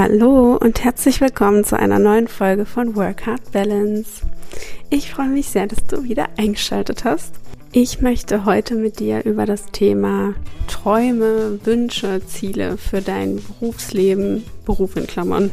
[0.00, 4.22] Hallo und herzlich willkommen zu einer neuen Folge von Work Hard Balance.
[4.90, 7.34] Ich freue mich sehr, dass du wieder eingeschaltet hast.
[7.72, 10.34] Ich möchte heute mit dir über das Thema
[10.68, 15.50] Träume, Wünsche, Ziele für dein Berufsleben, Beruf in Klammern,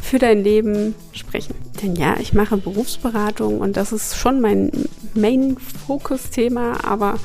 [0.00, 1.54] für dein Leben sprechen.
[1.82, 4.70] Denn ja, ich mache Berufsberatung und das ist schon mein
[5.12, 7.18] Main-Fokus-Thema, aber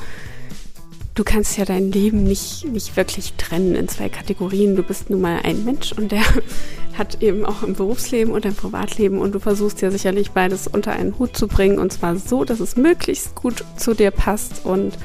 [1.14, 4.76] du kannst ja dein Leben nicht, nicht wirklich trennen in zwei Kategorien.
[4.76, 6.22] Du bist nun mal ein Mensch und der
[6.98, 10.92] hat eben auch ein Berufsleben und ein Privatleben und du versuchst ja sicherlich beides unter
[10.92, 14.98] einen Hut zu bringen und zwar so, dass es möglichst gut zu dir passt und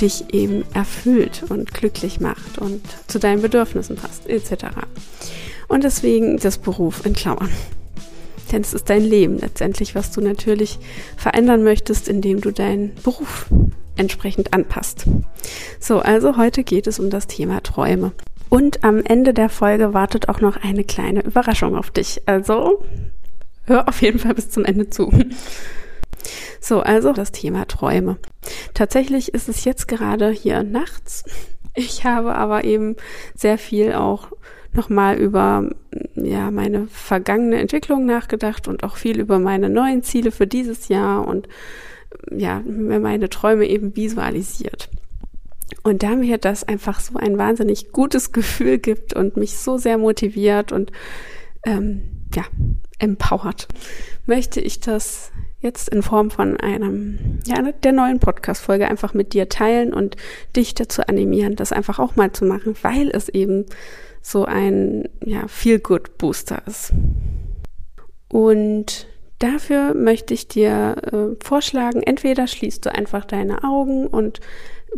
[0.00, 4.66] dich eben erfüllt und glücklich macht und zu deinen Bedürfnissen passt, etc.
[5.66, 7.50] Und deswegen das Beruf in Klammern.
[8.52, 10.78] Denn es ist dein Leben letztendlich, was du natürlich
[11.16, 13.46] verändern möchtest, indem du deinen Beruf
[13.98, 15.06] entsprechend anpasst.
[15.80, 18.12] So, also heute geht es um das Thema Träume.
[18.48, 22.22] Und am Ende der Folge wartet auch noch eine kleine Überraschung auf dich.
[22.26, 22.82] Also
[23.64, 25.12] hör auf jeden Fall bis zum Ende zu.
[26.60, 28.18] So, also das Thema Träume.
[28.74, 31.24] Tatsächlich ist es jetzt gerade hier nachts.
[31.74, 32.96] Ich habe aber eben
[33.34, 34.32] sehr viel auch
[34.72, 35.70] nochmal über
[36.14, 41.26] ja meine vergangene Entwicklung nachgedacht und auch viel über meine neuen Ziele für dieses Jahr
[41.26, 41.48] und
[42.30, 44.88] ja, mir meine Träume eben visualisiert.
[45.82, 49.98] Und da mir das einfach so ein wahnsinnig gutes Gefühl gibt und mich so sehr
[49.98, 50.92] motiviert und
[51.64, 52.02] ähm,
[52.34, 52.44] ja,
[52.98, 53.68] empowert,
[54.26, 59.48] möchte ich das jetzt in Form von einem, ja, der neuen Podcast-Folge einfach mit dir
[59.48, 60.16] teilen und
[60.54, 63.66] dich dazu animieren, das einfach auch mal zu machen, weil es eben
[64.22, 66.92] so ein, ja, Feel-Good-Booster ist.
[68.28, 69.07] Und
[69.38, 74.40] Dafür möchte ich dir äh, vorschlagen, entweder schließt du einfach deine Augen und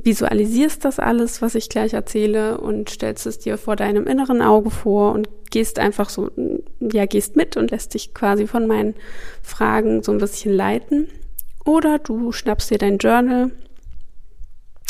[0.03, 4.71] visualisierst das alles, was ich gleich erzähle und stellst es dir vor deinem inneren Auge
[4.71, 6.31] vor und gehst einfach so,
[6.81, 8.95] ja, gehst mit und lässt dich quasi von meinen
[9.43, 11.09] Fragen so ein bisschen leiten.
[11.65, 13.51] Oder du schnappst dir dein Journal.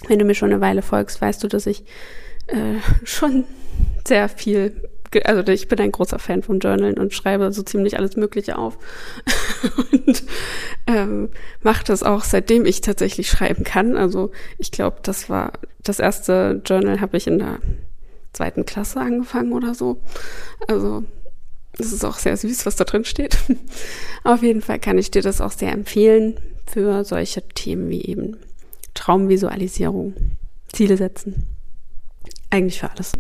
[0.06, 1.84] Wenn du mir schon eine Weile folgst, weißt du, dass ich
[2.47, 3.44] äh, schon
[4.06, 4.89] sehr viel
[5.25, 8.78] also ich bin ein großer Fan von Journalen und schreibe so ziemlich alles Mögliche auf.
[9.93, 10.22] und
[10.87, 11.31] ähm,
[11.62, 13.97] mache das auch seitdem ich tatsächlich schreiben kann.
[13.97, 17.59] Also ich glaube, das war das erste Journal habe ich in der
[18.32, 20.00] zweiten Klasse angefangen oder so.
[20.69, 21.04] Also
[21.78, 23.38] es ist auch sehr süß, was da drin steht.
[24.25, 28.37] Auf jeden Fall kann ich dir das auch sehr empfehlen für solche Themen wie eben
[28.94, 30.15] Traumvisualisierung,
[30.72, 31.47] Ziele setzen.
[32.50, 33.12] Eigentlich für alles.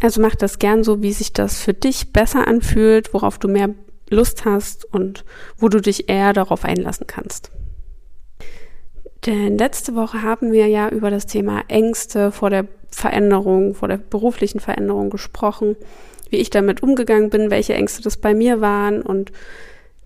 [0.00, 3.70] Also mach das gern so, wie sich das für dich besser anfühlt, worauf du mehr
[4.10, 5.24] Lust hast und
[5.56, 7.50] wo du dich eher darauf einlassen kannst.
[9.26, 13.98] Denn letzte Woche haben wir ja über das Thema Ängste vor der Veränderung, vor der
[13.98, 15.76] beruflichen Veränderung gesprochen,
[16.30, 19.32] wie ich damit umgegangen bin, welche Ängste das bei mir waren und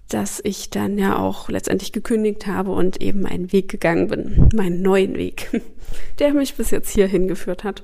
[0.09, 4.83] dass ich dann ja auch letztendlich gekündigt habe und eben meinen Weg gegangen bin, meinen
[4.83, 5.49] neuen Weg,
[6.19, 7.83] der mich bis jetzt hier hingeführt hat.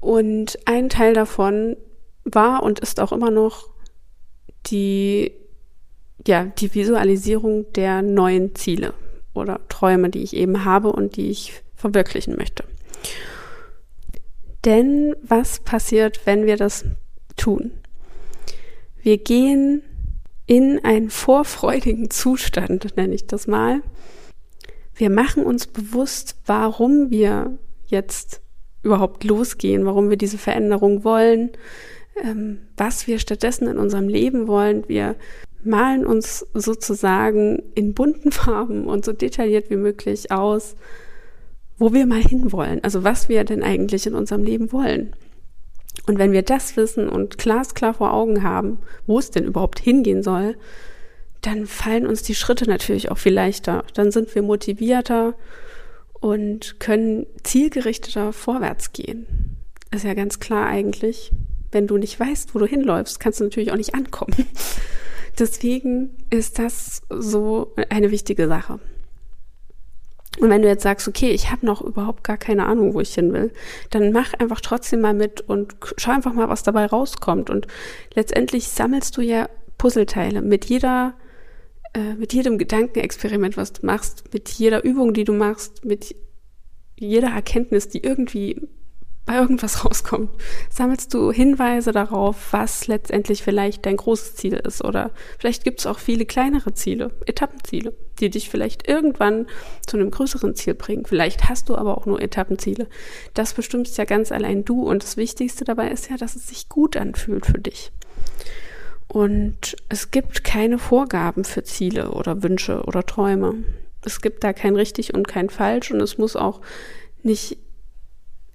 [0.00, 1.76] Und ein Teil davon
[2.24, 3.68] war und ist auch immer noch
[4.66, 5.32] die,
[6.26, 8.94] ja, die Visualisierung der neuen Ziele
[9.34, 12.64] oder Träume, die ich eben habe und die ich verwirklichen möchte.
[14.64, 16.84] Denn was passiert, wenn wir das
[17.36, 17.70] tun?
[19.00, 19.82] Wir gehen
[20.46, 23.82] in einen vorfreudigen Zustand, nenne ich das mal.
[24.94, 28.40] Wir machen uns bewusst, warum wir jetzt
[28.86, 31.50] überhaupt losgehen, warum wir diese Veränderung wollen,
[32.22, 34.84] ähm, was wir stattdessen in unserem Leben wollen.
[34.88, 35.16] Wir
[35.62, 40.76] malen uns sozusagen in bunten Farben und so detailliert wie möglich aus,
[41.78, 45.14] wo wir mal hinwollen, also was wir denn eigentlich in unserem Leben wollen.
[46.06, 50.22] Und wenn wir das wissen und glasklar vor Augen haben, wo es denn überhaupt hingehen
[50.22, 50.56] soll,
[51.42, 53.84] dann fallen uns die Schritte natürlich auch viel leichter.
[53.94, 55.34] Dann sind wir motivierter
[56.26, 59.26] und können zielgerichteter vorwärts gehen.
[59.92, 61.30] Ist ja ganz klar eigentlich.
[61.70, 64.34] Wenn du nicht weißt, wo du hinläufst, kannst du natürlich auch nicht ankommen.
[65.38, 68.80] Deswegen ist das so eine wichtige Sache.
[70.40, 73.14] Und wenn du jetzt sagst, okay, ich habe noch überhaupt gar keine Ahnung, wo ich
[73.14, 73.52] hin will,
[73.90, 77.50] dann mach einfach trotzdem mal mit und schau einfach mal, was dabei rauskommt.
[77.50, 77.68] Und
[78.14, 79.48] letztendlich sammelst du ja
[79.78, 81.14] Puzzleteile mit jeder
[81.96, 86.14] äh, mit jedem Gedankenexperiment, was du machst, mit jeder Übung, die du machst, mit
[86.94, 88.60] jeder Erkenntnis, die irgendwie
[89.24, 90.30] bei irgendwas rauskommt,
[90.68, 94.84] sammelst du Hinweise darauf, was letztendlich vielleicht dein großes Ziel ist.
[94.84, 99.46] Oder vielleicht gibt es auch viele kleinere Ziele, Etappenziele, die dich vielleicht irgendwann
[99.86, 101.06] zu einem größeren Ziel bringen.
[101.06, 102.88] Vielleicht hast du aber auch nur Etappenziele.
[103.32, 104.82] Das bestimmst ja ganz allein du.
[104.82, 107.90] Und das Wichtigste dabei ist ja, dass es sich gut anfühlt für dich.
[109.08, 113.54] Und es gibt keine Vorgaben für Ziele oder Wünsche oder Träume.
[114.04, 116.60] Es gibt da kein richtig und kein falsch und es muss auch
[117.22, 117.58] nicht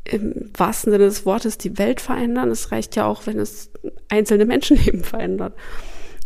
[0.04, 2.50] im wahrsten Sinne des Wortes die Welt verändern.
[2.50, 3.70] Es reicht ja auch, wenn es
[4.10, 5.54] einzelne Menschenleben verändert.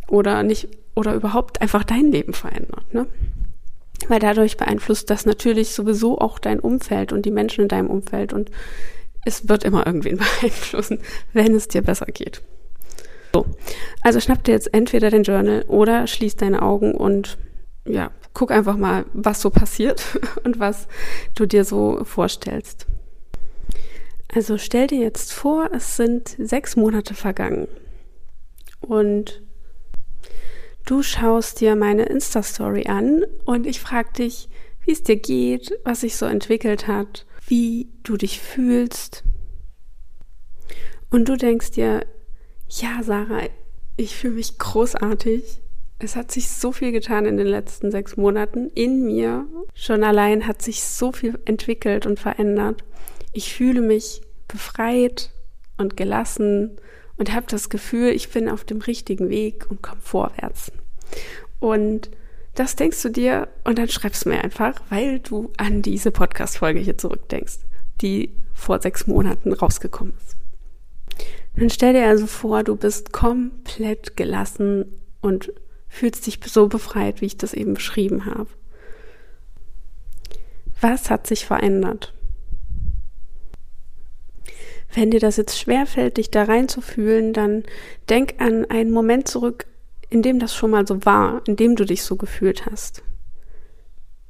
[0.08, 3.08] Oder nicht, oder überhaupt einfach dein Leben verändert, ne?
[4.08, 8.34] Weil dadurch beeinflusst das natürlich sowieso auch dein Umfeld und die Menschen in deinem Umfeld
[8.34, 8.52] und
[9.26, 11.00] es wird immer irgendwen beeinflussen,
[11.34, 12.42] wenn es dir besser geht.
[13.36, 13.46] So.
[14.02, 17.38] Also schnapp dir jetzt entweder den Journal oder schließ deine Augen und
[17.86, 20.02] ja, guck einfach mal, was so passiert
[20.46, 20.88] und was
[21.36, 22.88] du dir so vorstellst.
[24.34, 27.68] Also stell dir jetzt vor, es sind sechs Monate vergangen
[28.80, 29.44] und
[30.86, 34.48] du schaust dir meine Insta-Story an und ich frage dich,
[34.86, 39.26] wie es dir geht, was sich so entwickelt hat, wie du dich fühlst.
[41.10, 42.06] Und du denkst dir,
[42.82, 43.44] ja, Sarah,
[43.98, 45.62] ich fühle mich großartig.
[46.00, 49.46] Es hat sich so viel getan in den letzten sechs Monaten in mir.
[49.74, 52.84] Schon allein hat sich so viel entwickelt und verändert.
[53.32, 55.32] Ich fühle mich befreit
[55.78, 56.78] und gelassen
[57.18, 60.72] und habe das Gefühl, ich bin auf dem richtigen Weg und komme vorwärts.
[61.60, 62.10] Und
[62.56, 66.80] das denkst du dir und dann schreibst du mir einfach, weil du an diese Podcast-Folge
[66.80, 67.60] hier zurückdenkst,
[68.02, 70.38] die vor sechs Monaten rausgekommen ist.
[71.56, 74.86] Dann stell dir also vor, du bist komplett gelassen
[75.22, 75.52] und
[75.88, 78.50] fühlst dich so befreit, wie ich das eben beschrieben habe.
[80.82, 82.14] Was hat sich verändert?
[84.94, 87.64] Wenn dir das jetzt schwerfällt, dich da reinzufühlen, dann
[88.10, 89.66] denk an einen Moment zurück,
[90.10, 93.04] in dem das schon mal so war, in dem du dich so gefühlt hast.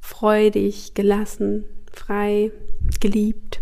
[0.00, 2.50] Freudig, gelassen, frei,
[3.00, 3.60] geliebt,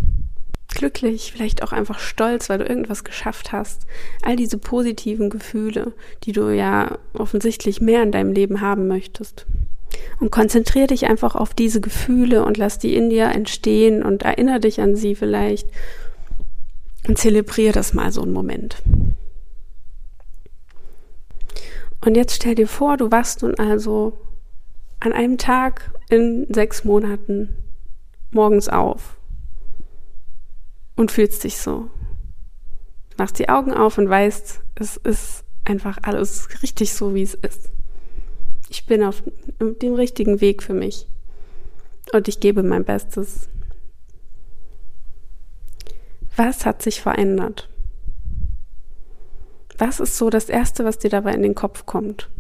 [0.85, 3.87] glücklich, vielleicht auch einfach stolz, weil du irgendwas geschafft hast.
[4.23, 5.95] All diese positiven Gefühle,
[6.25, 9.47] die du ja offensichtlich mehr in deinem Leben haben möchtest.
[10.21, 14.61] Und konzentriere dich einfach auf diese Gefühle und lass die in dir entstehen und erinnere
[14.61, 15.69] dich an sie vielleicht
[17.09, 18.83] und zelebriere das mal so einen Moment.
[22.05, 24.19] Und jetzt stell dir vor, du wachst nun also
[25.01, 27.57] an einem Tag in sechs Monaten
[28.33, 29.17] morgens auf
[30.97, 31.91] und fühlst dich so.
[33.17, 37.71] Machst die Augen auf und weißt, es ist einfach alles richtig so, wie es ist.
[38.69, 39.23] Ich bin auf
[39.61, 41.07] dem richtigen Weg für mich
[42.13, 43.49] und ich gebe mein Bestes.
[46.37, 47.69] Was hat sich verändert?
[49.79, 52.31] Was ist so das Erste, was dir dabei in den Kopf kommt?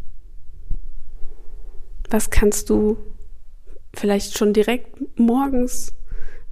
[2.10, 2.96] Was kannst du
[3.94, 5.94] vielleicht schon direkt morgens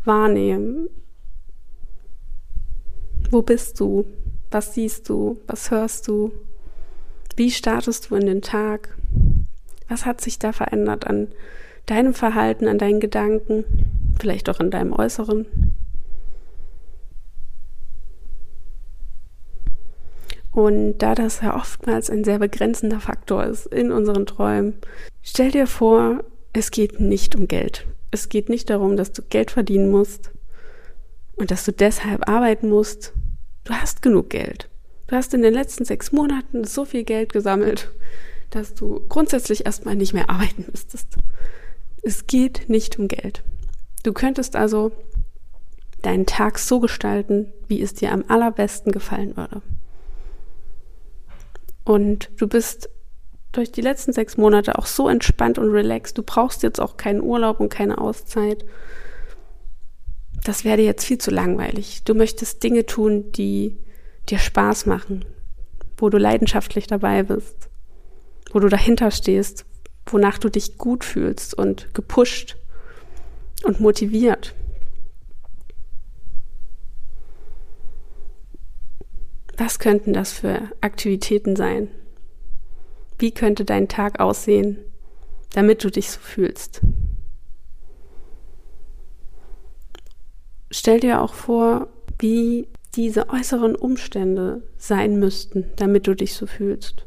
[0.04, 0.88] wahrnehmen?
[3.32, 4.04] Wo bist du?
[4.50, 5.40] Was siehst du?
[5.46, 6.32] Was hörst du?
[7.34, 8.94] Wie startest du in den Tag?
[9.88, 11.28] Was hat sich da verändert an
[11.86, 13.64] deinem Verhalten, an deinen Gedanken,
[14.20, 15.46] vielleicht auch an deinem Äußeren?
[20.50, 24.74] Und da das ja oftmals ein sehr begrenzender Faktor ist in unseren Träumen,
[25.22, 27.86] stell dir vor, es geht nicht um Geld.
[28.10, 30.32] Es geht nicht darum, dass du Geld verdienen musst
[31.36, 33.14] und dass du deshalb arbeiten musst.
[33.64, 34.68] Du hast genug Geld.
[35.06, 37.90] Du hast in den letzten sechs Monaten so viel Geld gesammelt,
[38.50, 41.16] dass du grundsätzlich erstmal nicht mehr arbeiten müsstest.
[42.02, 43.42] Es geht nicht um Geld.
[44.02, 44.90] Du könntest also
[46.02, 49.62] deinen Tag so gestalten, wie es dir am allerbesten gefallen würde.
[51.84, 52.88] Und du bist
[53.52, 56.16] durch die letzten sechs Monate auch so entspannt und relaxed.
[56.18, 58.64] Du brauchst jetzt auch keinen Urlaub und keine Auszeit.
[60.44, 62.02] Das dir jetzt viel zu langweilig.
[62.04, 63.76] Du möchtest Dinge tun, die
[64.28, 65.24] dir Spaß machen,
[65.96, 67.68] wo du leidenschaftlich dabei bist,
[68.52, 69.64] wo du dahinter stehst,
[70.06, 72.56] wonach du dich gut fühlst und gepusht
[73.64, 74.54] und motiviert.
[79.56, 81.88] Was könnten das für Aktivitäten sein?
[83.18, 84.78] Wie könnte dein Tag aussehen,
[85.52, 86.80] damit du dich so fühlst?
[90.72, 91.86] Stell dir auch vor,
[92.18, 97.06] wie diese äußeren Umstände sein müssten, damit du dich so fühlst.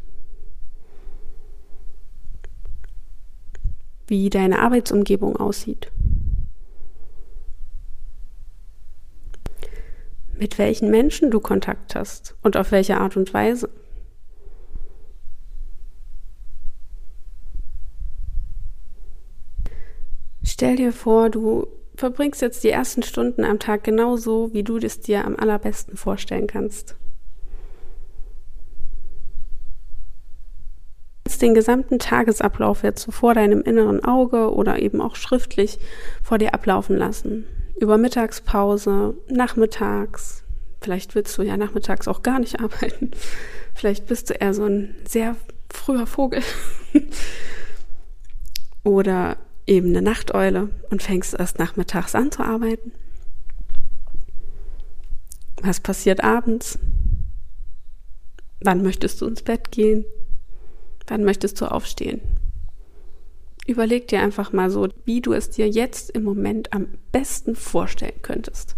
[4.07, 5.91] Wie deine Arbeitsumgebung aussieht.
[10.37, 13.69] mit welchen Menschen du Kontakt hast und auf welche Art und Weise.
[20.43, 24.99] Stell dir vor, du verbringst jetzt die ersten Stunden am Tag genauso, wie du es
[24.99, 26.95] dir am allerbesten vorstellen kannst.
[31.45, 35.77] den gesamten Tagesablauf jetzt so vor deinem inneren Auge oder eben auch schriftlich
[36.23, 37.45] vor dir ablaufen lassen.
[37.79, 40.43] Über Mittagspause, nachmittags.
[40.81, 43.11] Vielleicht willst du ja nachmittags auch gar nicht arbeiten.
[43.75, 45.35] Vielleicht bist du eher so ein sehr
[45.71, 46.41] früher Vogel.
[48.83, 52.91] oder eben eine Nachteule und fängst erst nachmittags an zu arbeiten.
[55.61, 56.77] Was passiert abends?
[58.61, 60.05] Wann möchtest du ins Bett gehen?
[61.07, 62.21] Wann möchtest du aufstehen?
[63.67, 68.21] Überleg dir einfach mal so, wie du es dir jetzt im Moment am besten vorstellen
[68.21, 68.75] könntest.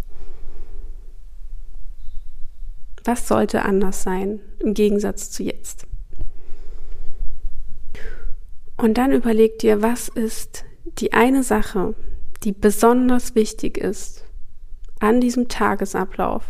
[3.04, 5.86] Was sollte anders sein im Gegensatz zu jetzt?
[8.76, 10.64] Und dann überleg dir, was ist
[10.98, 11.94] die eine Sache,
[12.44, 14.24] die besonders wichtig ist
[15.00, 16.44] an diesem Tagesablauf,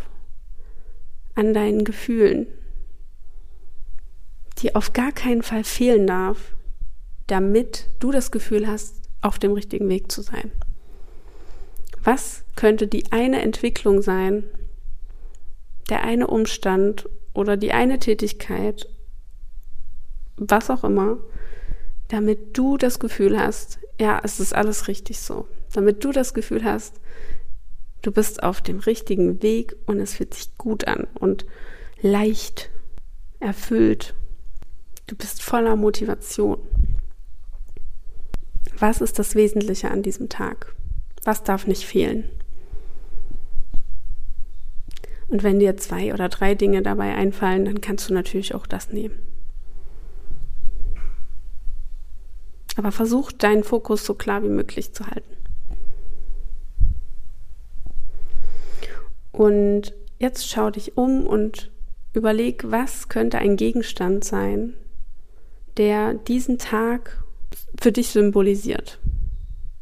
[1.35, 2.47] an deinen Gefühlen,
[4.59, 6.55] die auf gar keinen Fall fehlen darf,
[7.27, 10.51] damit du das Gefühl hast, auf dem richtigen Weg zu sein.
[12.03, 14.43] Was könnte die eine Entwicklung sein,
[15.89, 18.87] der eine Umstand oder die eine Tätigkeit,
[20.37, 21.17] was auch immer,
[22.09, 25.47] damit du das Gefühl hast, ja, es ist alles richtig so.
[25.73, 26.99] Damit du das Gefühl hast,
[28.01, 31.45] du bist auf dem richtigen Weg und es fühlt sich gut an und
[32.01, 32.69] leicht,
[33.39, 34.13] erfüllt
[35.09, 36.59] Du bist voller Motivation.
[38.77, 40.75] Was ist das Wesentliche an diesem Tag?
[41.23, 42.29] Was darf nicht fehlen?
[45.29, 48.91] Und wenn dir zwei oder drei Dinge dabei einfallen, dann kannst du natürlich auch das
[48.91, 49.19] nehmen.
[52.79, 55.35] Aber versuch deinen Fokus so klar wie möglich zu halten.
[59.33, 61.71] Und jetzt schau dich um und
[62.13, 64.75] überleg, was könnte ein Gegenstand sein,
[65.75, 67.21] der diesen Tag
[67.77, 68.97] für dich symbolisiert?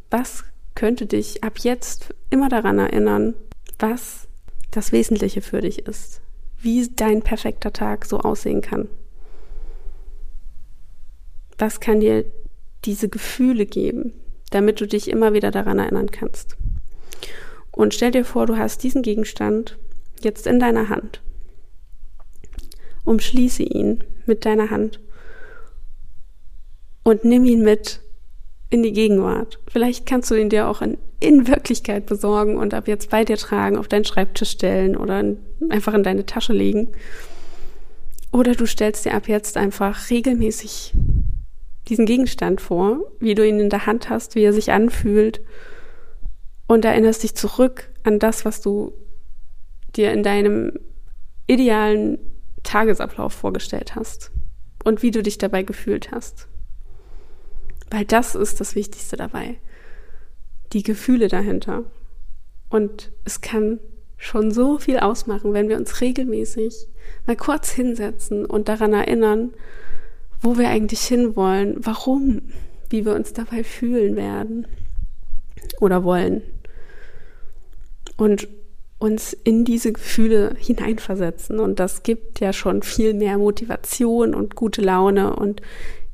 [0.10, 3.36] Was könnte dich ab jetzt immer daran erinnern,
[3.78, 4.28] was
[4.72, 6.20] das Wesentliche für dich ist?
[6.58, 8.90] Wie dein perfekter Tag so aussehen kann?
[11.60, 12.26] Was kann dir
[12.88, 14.14] diese Gefühle geben,
[14.50, 16.58] damit du dich immer wieder daran erinnern kannst?
[17.72, 19.78] Und stell dir vor, du hast diesen Gegenstand
[20.22, 21.22] jetzt in deiner Hand.
[23.06, 25.00] Umschließe ihn mit deiner Hand
[27.04, 28.02] und nimm ihn mit
[28.70, 29.60] in die Gegenwart.
[29.68, 33.38] Vielleicht kannst du ihn dir auch in, in Wirklichkeit besorgen und ab jetzt bei dir
[33.38, 35.38] tragen, auf deinen Schreibtisch stellen oder in,
[35.70, 36.90] einfach in deine Tasche legen.
[38.32, 40.94] Oder du stellst dir ab jetzt einfach regelmäßig
[41.88, 45.42] diesen Gegenstand vor, wie du ihn in der Hand hast, wie er sich anfühlt
[46.68, 48.94] und erinnerst dich zurück an das, was du
[49.96, 50.74] dir in deinem
[51.48, 52.20] idealen
[52.64, 54.32] Tagesablauf vorgestellt hast
[54.84, 56.48] und wie du dich dabei gefühlt hast.
[57.90, 59.60] Weil das ist das Wichtigste dabei.
[60.74, 61.86] Die Gefühle dahinter.
[62.70, 63.80] Und es kann
[64.18, 66.88] schon so viel ausmachen, wenn wir uns regelmäßig
[67.26, 69.54] mal kurz hinsetzen und daran erinnern,
[70.42, 72.42] wo wir eigentlich hinwollen, warum,
[72.90, 74.68] wie wir uns dabei fühlen werden
[75.80, 76.42] oder wollen.
[78.18, 78.48] Und
[79.00, 81.60] uns in diese Gefühle hineinversetzen.
[81.60, 85.62] Und das gibt ja schon viel mehr Motivation und gute Laune und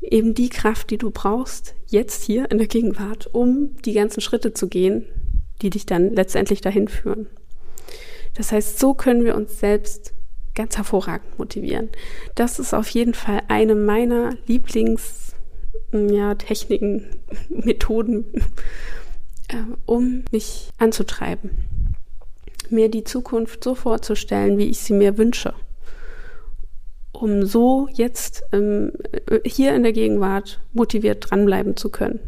[0.01, 4.53] eben die Kraft, die du brauchst, jetzt hier in der Gegenwart, um die ganzen Schritte
[4.53, 5.05] zu gehen,
[5.61, 7.27] die dich dann letztendlich dahin führen.
[8.33, 10.12] Das heißt, so können wir uns selbst
[10.55, 11.89] ganz hervorragend motivieren.
[12.35, 15.33] Das ist auf jeden Fall eine meiner Lieblings
[15.91, 17.05] ja, Techniken,
[17.49, 18.25] Methoden,
[19.49, 19.55] äh,
[19.85, 21.51] um mich anzutreiben,
[22.69, 25.53] mir die Zukunft so vorzustellen, wie ich sie mir wünsche
[27.23, 28.91] um so jetzt ähm,
[29.45, 32.19] hier in der Gegenwart motiviert dranbleiben zu können.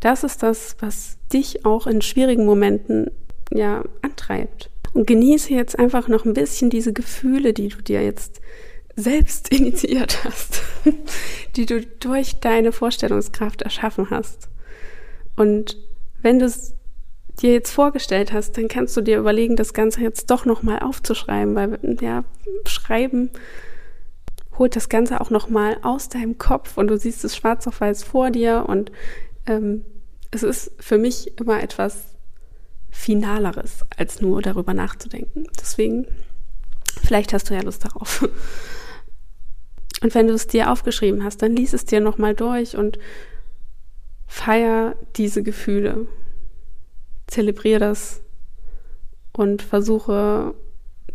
[0.00, 3.10] Das ist das, was dich auch in schwierigen Momenten
[3.50, 4.68] ja antreibt.
[4.92, 8.40] Und genieße jetzt einfach noch ein bisschen diese Gefühle, die du dir jetzt
[8.96, 10.62] selbst initiiert hast,
[11.56, 14.48] die du durch deine Vorstellungskraft erschaffen hast.
[15.36, 15.76] Und
[16.20, 16.74] wenn du es
[17.40, 21.54] dir jetzt vorgestellt hast, dann kannst du dir überlegen, das Ganze jetzt doch nochmal aufzuschreiben,
[21.54, 22.24] weil ja,
[22.66, 23.30] schreiben
[24.58, 28.02] holt das Ganze auch nochmal aus deinem Kopf und du siehst es schwarz auf weiß
[28.02, 28.90] vor dir und
[29.46, 29.84] ähm,
[30.30, 32.17] es ist für mich immer etwas
[32.98, 35.46] Finaleres, als nur darüber nachzudenken.
[35.58, 36.08] Deswegen,
[37.00, 38.28] vielleicht hast du ja Lust darauf.
[40.02, 42.98] Und wenn du es dir aufgeschrieben hast, dann lies es dir nochmal durch und
[44.26, 46.06] feier diese Gefühle.
[47.26, 48.20] Zelebriere das
[49.32, 50.54] und versuche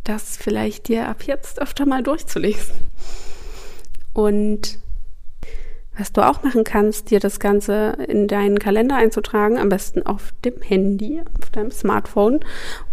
[0.03, 2.75] das vielleicht dir ab jetzt öfter mal durchzulesen.
[4.11, 4.79] Und
[5.97, 10.33] was du auch machen kannst, dir das Ganze in deinen Kalender einzutragen, am besten auf
[10.43, 12.39] dem Handy, auf deinem Smartphone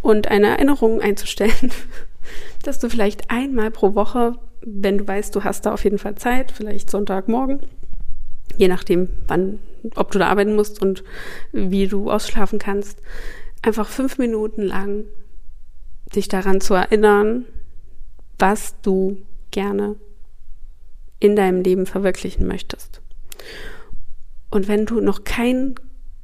[0.03, 1.73] und eine Erinnerung einzustellen,
[2.63, 6.17] dass du vielleicht einmal pro Woche, wenn du weißt, du hast da auf jeden Fall
[6.17, 7.61] Zeit, vielleicht Sonntagmorgen,
[8.57, 9.59] je nachdem, wann,
[9.97, 11.03] ob du da arbeiten musst und
[11.53, 13.01] wie du ausschlafen kannst,
[13.63, 15.05] einfach fünf Minuten lang
[16.15, 17.47] dich daran zu erinnern,
[18.39, 19.19] was du
[19.51, 19.97] gerne
[21.21, 23.01] in deinem Leben verwirklichen möchtest.
[24.51, 25.77] Und wenn du noch kein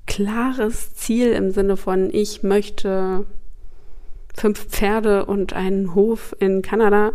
[0.07, 3.26] klares Ziel im Sinne von ich möchte
[4.35, 7.12] fünf Pferde und einen Hof in Kanada,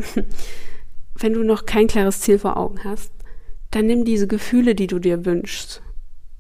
[1.15, 3.11] wenn du noch kein klares Ziel vor Augen hast,
[3.71, 5.81] dann nimm diese Gefühle, die du dir wünschst.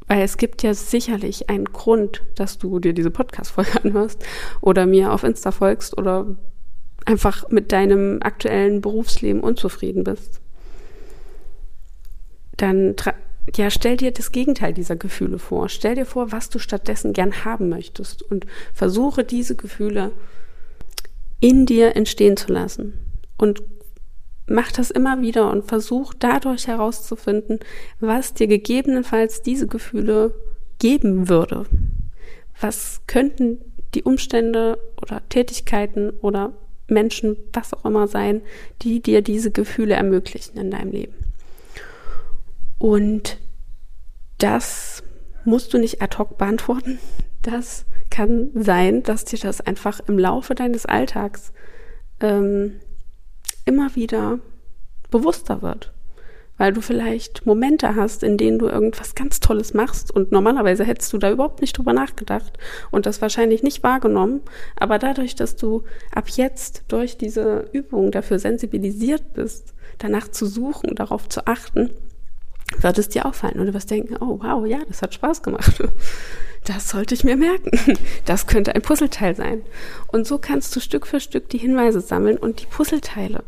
[0.07, 4.23] Weil es gibt ja sicherlich einen Grund, dass du dir diese Podcast-Folge anhörst
[4.59, 6.35] oder mir auf Insta folgst oder
[7.05, 10.40] einfach mit deinem aktuellen Berufsleben unzufrieden bist
[12.61, 12.95] dann
[13.55, 15.67] ja, stell dir das Gegenteil dieser Gefühle vor.
[15.67, 20.11] Stell dir vor, was du stattdessen gern haben möchtest und versuche diese Gefühle
[21.39, 22.93] in dir entstehen zu lassen.
[23.37, 23.63] Und
[24.45, 27.59] mach das immer wieder und versuch dadurch herauszufinden,
[27.99, 30.35] was dir gegebenenfalls diese Gefühle
[30.77, 31.65] geben würde.
[32.59, 33.57] Was könnten
[33.95, 36.53] die Umstände oder Tätigkeiten oder
[36.87, 38.41] Menschen, was auch immer sein,
[38.81, 41.20] die dir diese Gefühle ermöglichen in deinem Leben.
[42.81, 43.37] Und
[44.39, 45.03] das
[45.45, 46.97] musst du nicht ad hoc beantworten.
[47.43, 51.53] Das kann sein, dass dir das einfach im Laufe deines Alltags
[52.21, 52.79] ähm,
[53.65, 54.39] immer wieder
[55.11, 55.93] bewusster wird.
[56.57, 61.13] Weil du vielleicht Momente hast, in denen du irgendwas ganz Tolles machst und normalerweise hättest
[61.13, 62.57] du da überhaupt nicht drüber nachgedacht
[62.89, 64.41] und das wahrscheinlich nicht wahrgenommen.
[64.75, 70.95] Aber dadurch, dass du ab jetzt durch diese Übung dafür sensibilisiert bist, danach zu suchen,
[70.95, 71.91] darauf zu achten,
[72.79, 75.83] wird es dir auffallen und du wirst denken, oh wow, ja, das hat Spaß gemacht.
[76.63, 77.71] Das sollte ich mir merken.
[78.25, 79.63] Das könnte ein Puzzleteil sein.
[80.11, 83.43] Und so kannst du Stück für Stück die Hinweise sammeln und die Puzzleteile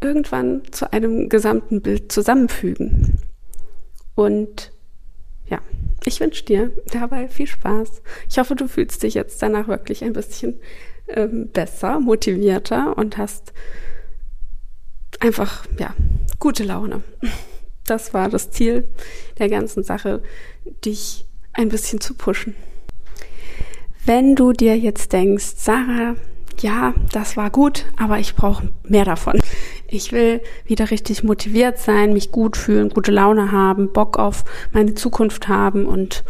[0.00, 3.18] irgendwann zu einem gesamten Bild zusammenfügen.
[4.14, 4.70] Und
[5.48, 5.60] ja,
[6.04, 8.02] ich wünsche dir dabei viel Spaß.
[8.30, 10.60] Ich hoffe, du fühlst dich jetzt danach wirklich ein bisschen
[11.08, 13.52] ähm, besser, motivierter und hast
[15.20, 15.94] einfach, ja,
[16.38, 17.02] gute Laune.
[17.90, 18.88] Das war das Ziel
[19.38, 20.22] der ganzen Sache,
[20.84, 22.54] dich ein bisschen zu pushen.
[24.04, 26.16] Wenn du dir jetzt denkst, Sarah,
[26.60, 29.40] ja, das war gut, aber ich brauche mehr davon.
[29.86, 34.94] Ich will wieder richtig motiviert sein, mich gut fühlen, gute Laune haben, Bock auf meine
[34.94, 36.24] Zukunft haben und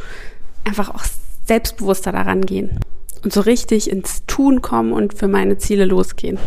[0.65, 1.05] einfach auch
[1.47, 2.79] selbstbewusster daran gehen
[3.25, 6.39] und so richtig ins Tun kommen und für meine Ziele losgehen.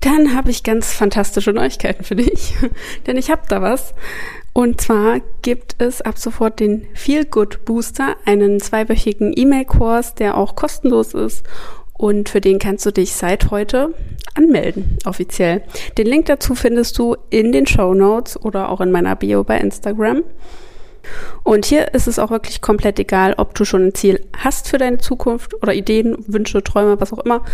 [0.00, 2.54] Dann habe ich ganz fantastische Neuigkeiten für dich,
[3.06, 3.94] denn ich habe da was.
[4.52, 10.56] Und zwar gibt es ab sofort den Feel Good Booster, einen zweiwöchigen E-Mail-Kurs, der auch
[10.56, 11.44] kostenlos ist
[12.00, 13.92] und für den kannst du dich seit heute
[14.34, 15.62] anmelden, offiziell.
[15.98, 19.58] Den Link dazu findest du in den Show Notes oder auch in meiner Bio bei
[19.58, 20.24] Instagram.
[21.42, 24.78] Und hier ist es auch wirklich komplett egal, ob du schon ein Ziel hast für
[24.78, 27.44] deine Zukunft oder Ideen, Wünsche, Träume, was auch immer,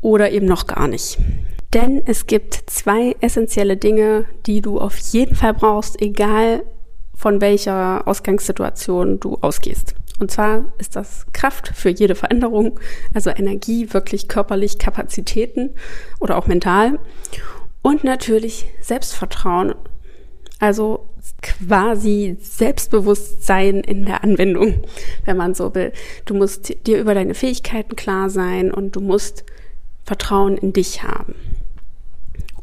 [0.00, 1.18] oder eben noch gar nicht.
[1.76, 6.62] Denn es gibt zwei essentielle Dinge, die du auf jeden Fall brauchst, egal
[7.14, 9.94] von welcher Ausgangssituation du ausgehst.
[10.18, 12.80] Und zwar ist das Kraft für jede Veränderung,
[13.12, 15.74] also Energie, wirklich körperlich Kapazitäten
[16.18, 16.98] oder auch mental.
[17.82, 19.74] Und natürlich Selbstvertrauen,
[20.58, 21.10] also
[21.42, 24.82] quasi Selbstbewusstsein in der Anwendung,
[25.26, 25.92] wenn man so will.
[26.24, 29.44] Du musst dir über deine Fähigkeiten klar sein und du musst
[30.04, 31.34] Vertrauen in dich haben.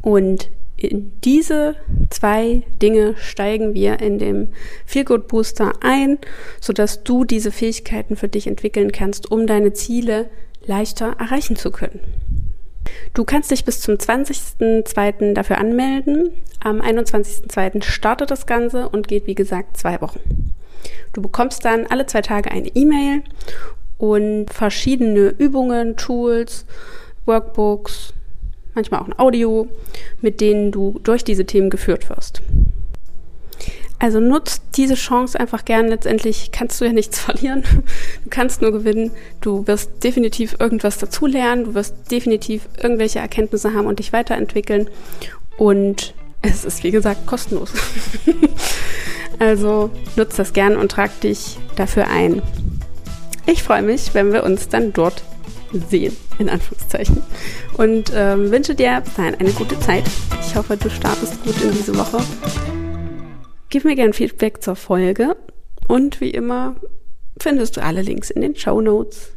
[0.03, 1.75] Und in diese
[2.09, 4.49] zwei Dinge steigen wir in dem
[4.85, 6.19] Feel Good Booster ein,
[6.59, 10.29] sodass du diese Fähigkeiten für dich entwickeln kannst, um deine Ziele
[10.65, 12.01] leichter erreichen zu können.
[13.13, 15.33] Du kannst dich bis zum 20.02.
[15.33, 16.31] dafür anmelden.
[16.59, 17.83] Am 21.02.
[17.83, 20.19] startet das Ganze und geht, wie gesagt, zwei Wochen.
[21.13, 23.23] Du bekommst dann alle zwei Tage eine E-Mail
[23.97, 26.65] und verschiedene Übungen, Tools,
[27.25, 28.13] Workbooks,
[28.75, 29.67] manchmal auch ein Audio,
[30.21, 32.41] mit denen du durch diese Themen geführt wirst.
[34.03, 35.88] Also nutzt diese Chance einfach gern.
[35.88, 37.63] Letztendlich kannst du ja nichts verlieren.
[38.23, 39.12] Du kannst nur gewinnen.
[39.39, 41.63] Du wirst definitiv irgendwas dazulernen.
[41.63, 44.89] Du wirst definitiv irgendwelche Erkenntnisse haben und dich weiterentwickeln.
[45.55, 47.71] Und es ist, wie gesagt, kostenlos.
[49.39, 52.41] also nutzt das gern und trag dich dafür ein.
[53.45, 55.23] Ich freue mich, wenn wir uns dann dort
[55.89, 57.23] sehen, in Anführungszeichen.
[57.77, 60.03] Und ähm, wünsche dir bis dahin eine gute Zeit.
[60.45, 62.19] Ich hoffe, du startest gut in diese Woche.
[63.69, 65.36] Gib mir gern Feedback zur Folge
[65.88, 66.75] und wie immer
[67.39, 69.31] findest du alle Links in den Show Notes.